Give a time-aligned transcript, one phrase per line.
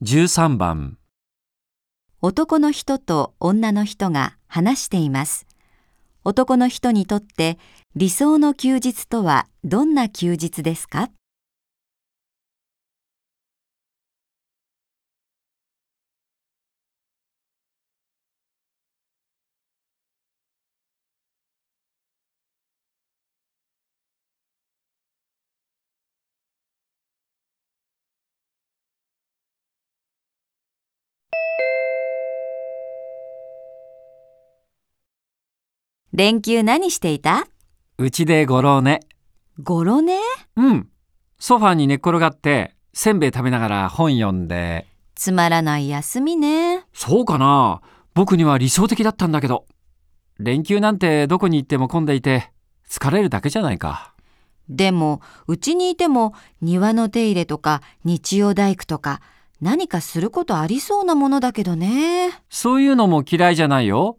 [0.00, 0.96] 13番
[2.22, 5.44] 男の人と女の人が話しています。
[6.22, 7.58] 男の人にとって
[7.96, 11.10] 理想の休日とはどんな休日ですか？
[36.14, 37.46] 連休何していた？
[37.98, 39.00] うちでごろうね。
[39.62, 40.18] ゴロね
[40.56, 40.88] うん。
[41.38, 44.86] ソファーに寝っ転がって、せんべい食べながら本読んで。
[45.14, 46.86] つまらない休みね。
[46.94, 47.82] そうかな
[48.14, 49.66] 僕には理想的だったんだけど。
[50.38, 52.52] 連休なんてどこに行っても混んでいて、
[52.88, 54.14] 疲れるだけじゃないか。
[54.68, 59.20] でも、うちにいても庭の手入れとか日曜大工とか
[59.60, 62.30] 何かすることありそうなものだけどね。
[62.48, 64.16] そういうのも嫌いじゃないよ。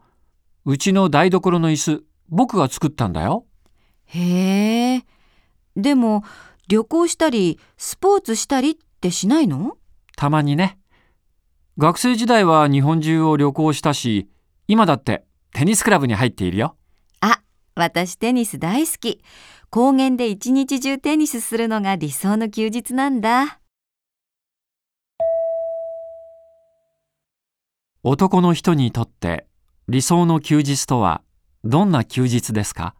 [0.70, 3.48] うちの台所の椅子、僕が作ったんだよ。
[4.06, 5.04] へえ。
[5.76, 6.24] でも、
[6.68, 9.80] 旅行したりスポーツしたりってしないの？
[10.16, 10.78] たまにね。
[11.80, 14.30] 学生時代は日本中を旅行したし、
[14.68, 16.76] 今だってテニスクラブに入っているよ。
[17.22, 17.42] あ、
[17.74, 19.24] 私テニス大好き。
[19.72, 23.60] 高原で一日中テニスするのが理想の休日なんだ。
[28.04, 29.48] 男の人にとって
[29.92, 31.24] 理想の休日とは
[31.64, 32.94] どんな休日ですか？